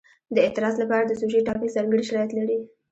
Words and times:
د 0.35 0.37
اعتراض 0.45 0.75
لپاره 0.83 1.03
د 1.05 1.11
سوژې 1.21 1.41
ټاکل 1.47 1.69
ځانګړي 1.75 2.03
شرایط 2.09 2.31
لري. 2.37 2.57